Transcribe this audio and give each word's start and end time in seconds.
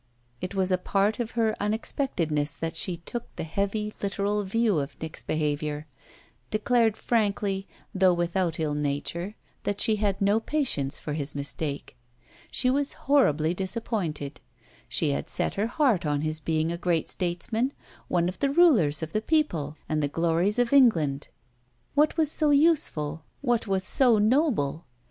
It 0.41 0.55
was 0.55 0.71
a 0.71 0.79
part 0.79 1.19
of 1.19 1.37
her 1.37 1.55
unexpectedness 1.59 2.55
that 2.55 2.75
she 2.75 2.97
took 2.97 3.27
the 3.35 3.43
heavy 3.43 3.93
literal 4.01 4.43
view 4.43 4.79
of 4.79 4.99
Nick's 4.99 5.21
behaviour; 5.21 5.85
declared 6.49 6.97
frankly, 6.97 7.67
though 7.93 8.15
without 8.15 8.59
ill 8.59 8.73
nature, 8.73 9.35
that 9.61 9.79
she 9.79 9.97
had 9.97 10.19
no 10.19 10.39
patience 10.39 11.05
with 11.05 11.17
his 11.17 11.35
mistake. 11.35 11.95
She 12.49 12.67
was 12.67 12.93
horribly 13.05 13.53
disappointed 13.53 14.41
she 14.89 15.11
had 15.11 15.29
set 15.29 15.53
her 15.53 15.67
heart 15.67 16.03
on 16.03 16.21
his 16.21 16.39
being 16.39 16.71
a 16.71 16.79
great 16.79 17.07
statesman, 17.07 17.71
one 18.07 18.27
of 18.27 18.39
the 18.39 18.49
rulers 18.49 19.03
of 19.03 19.13
the 19.13 19.21
people 19.21 19.77
and 19.87 20.01
the 20.01 20.07
glories 20.07 20.57
of 20.57 20.73
England. 20.73 21.27
What 21.93 22.17
was 22.17 22.31
so 22.31 22.49
useful, 22.49 23.23
what 23.41 23.67
was 23.67 23.83
so 23.83 24.17
noble? 24.17 24.85